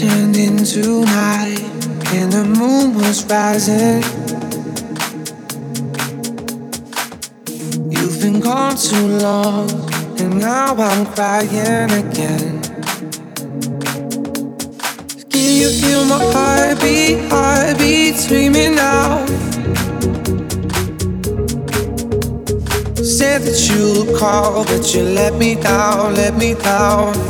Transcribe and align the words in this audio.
turned 0.00 0.34
into 0.34 1.04
night, 1.04 1.60
and 2.14 2.32
the 2.32 2.42
moon 2.42 2.94
was 2.94 3.22
rising. 3.26 4.02
You've 7.92 8.18
been 8.18 8.40
gone 8.40 8.76
too 8.76 9.08
long, 9.18 9.68
and 10.18 10.40
now 10.40 10.74
I'm 10.74 11.04
crying 11.04 11.90
again. 12.02 12.62
Can 15.28 15.50
you 15.60 15.68
feel 15.68 16.06
my 16.06 16.18
heartbeat, 16.32 17.18
heartbeat 17.30 18.16
screaming 18.16 18.78
out? 18.78 19.28
Said 23.04 23.42
that 23.42 23.60
you 23.68 24.06
would 24.06 24.18
call, 24.18 24.64
but 24.64 24.94
you 24.94 25.02
let 25.02 25.34
me 25.34 25.56
down, 25.56 26.14
let 26.14 26.38
me 26.38 26.54
down. 26.54 27.29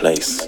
place. 0.00 0.46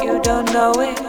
You 0.00 0.20
don't 0.22 0.52
know 0.52 0.72
it. 0.78 1.05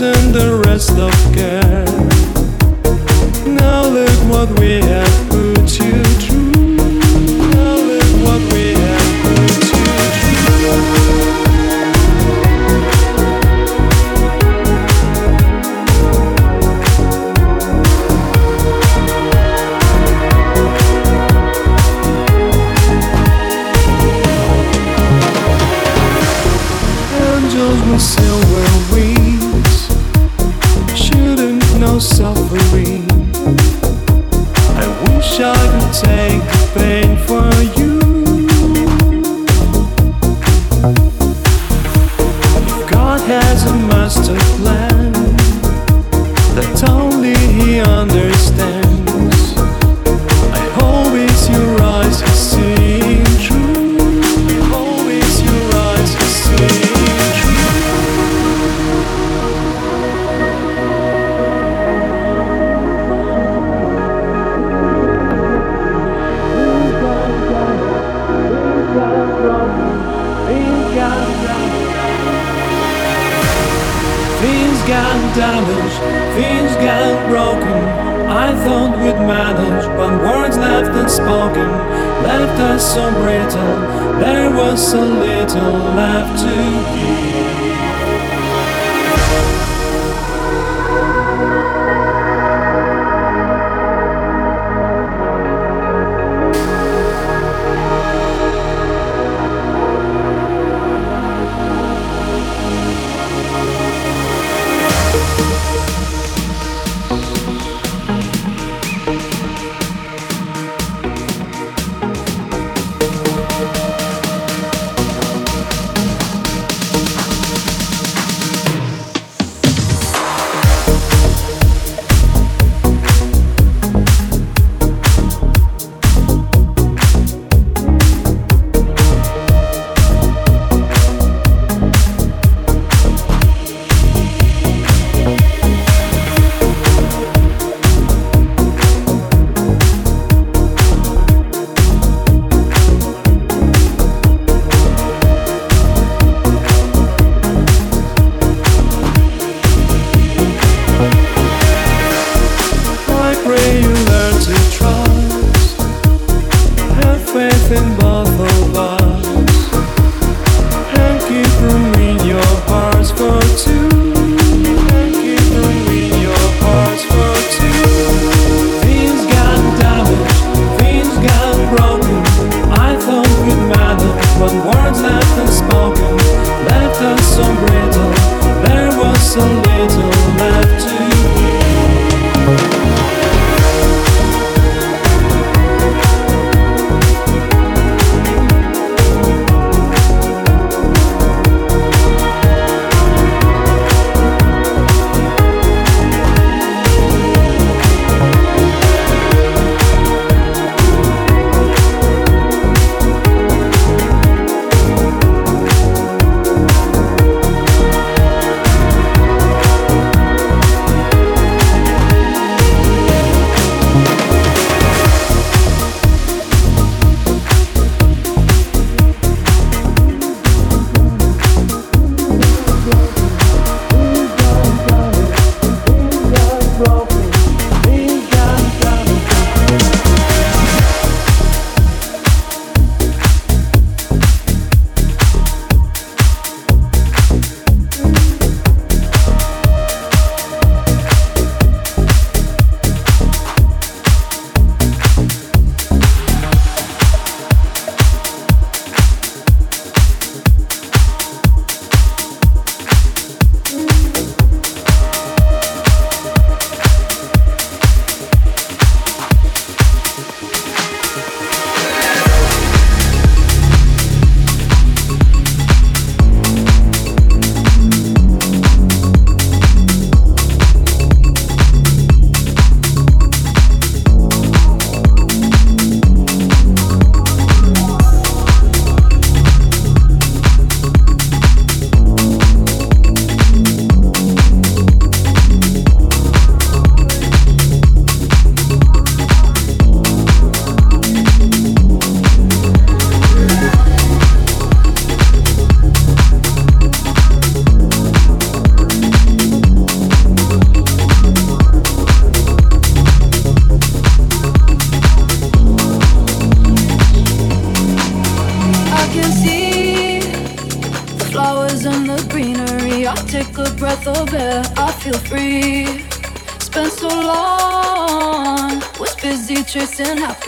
and 0.00 0.32
the 0.32 0.62
rest 0.66 0.92
of 0.92 1.12
care. 1.34 1.84
Now 3.46 3.88
look 3.88 4.10
what 4.30 4.60
we 4.60 4.80
have. 4.80 5.07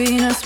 Flowers 0.01 0.39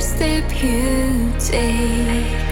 step 0.00 0.48
the 0.48 0.54
beauty? 0.54 2.47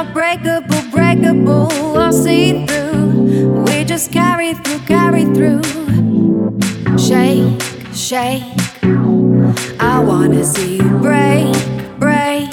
Unbreakable, 0.00 0.90
breakable, 0.90 1.68
I'll 1.98 2.10
see 2.10 2.64
through. 2.64 3.64
We 3.66 3.84
just 3.84 4.10
carry 4.10 4.54
through, 4.54 4.78
carry 4.86 5.24
through. 5.24 5.60
Shake, 6.96 7.60
shake. 7.92 8.42
I 9.78 10.02
wanna 10.02 10.42
see 10.42 10.78
you 10.78 10.88
break, 11.00 11.54
break. 11.98 12.48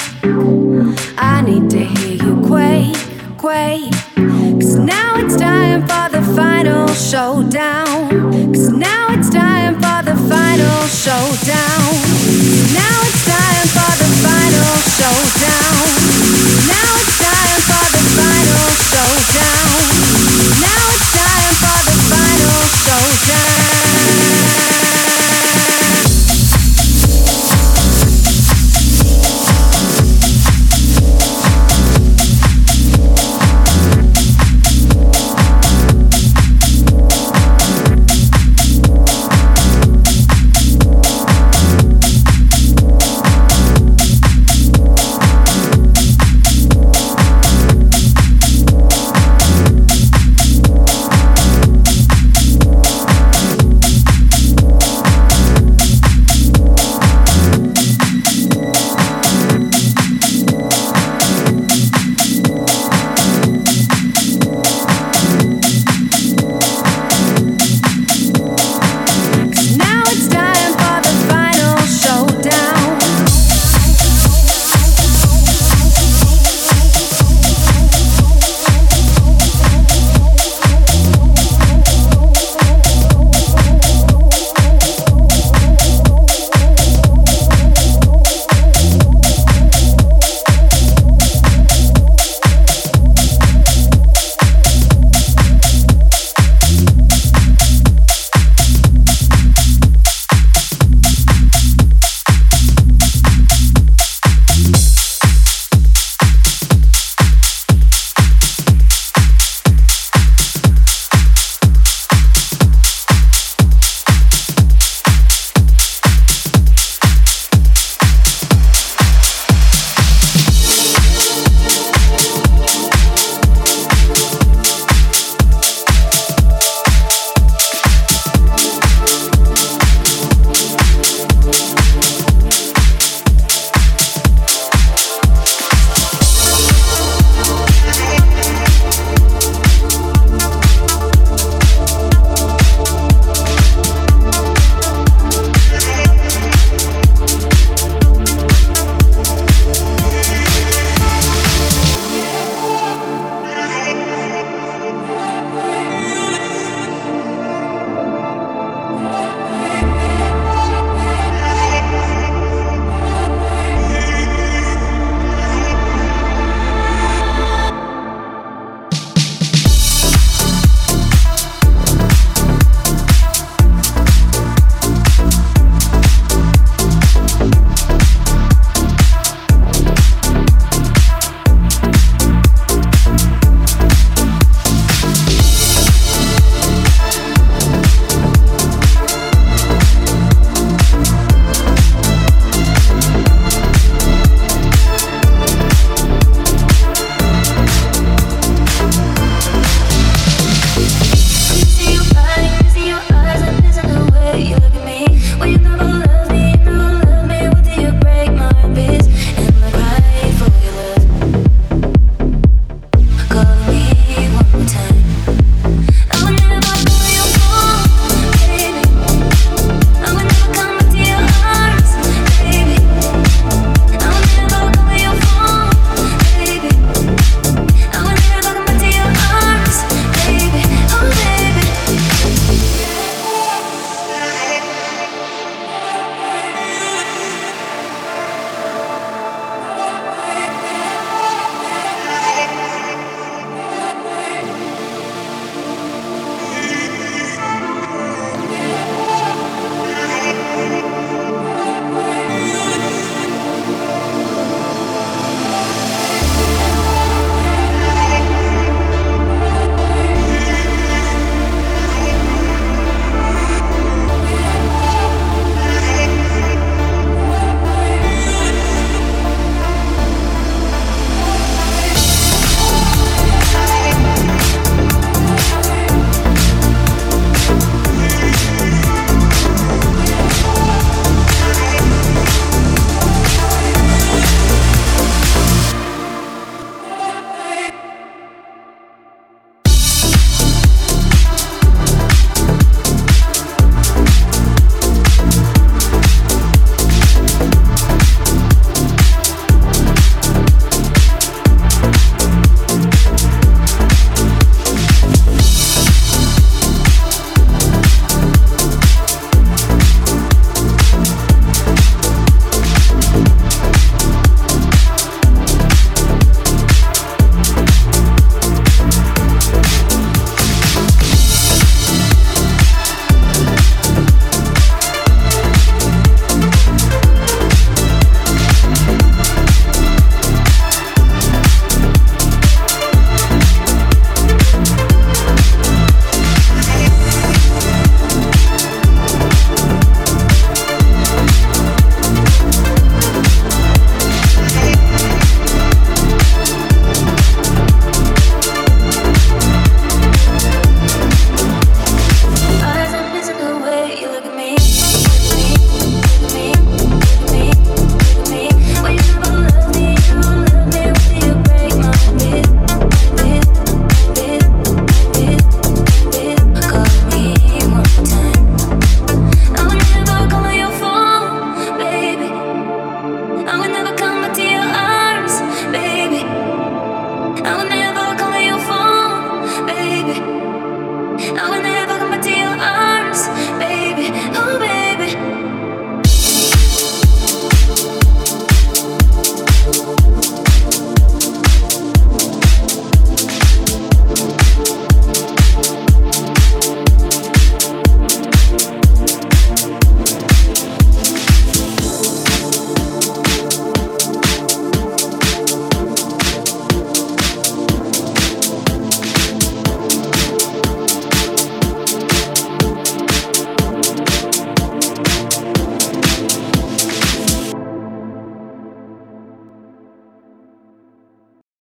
I 1.18 1.42
need 1.46 1.70
to 1.70 1.86
hear 1.86 2.16
you 2.26 2.36
quake, 2.46 2.98
quake. 3.38 3.94
Cause 4.60 4.76
now 4.76 5.16
it's 5.16 5.38
time 5.38 5.84
for 5.88 6.10
the 6.12 6.22
final 6.36 6.86
showdown. 6.90 8.54
Cause 8.54 8.72
now 8.72 9.08
it's 9.12 9.30
time 9.30 9.76
for 9.76 10.04
the 10.04 10.18
final 10.28 10.82
showdown. 10.88 11.96
Now 12.76 12.98
it's 13.08 13.24
time 13.24 13.68
for 13.72 13.94
the 14.04 14.10
final 14.20 14.76
showdown. 15.00 15.77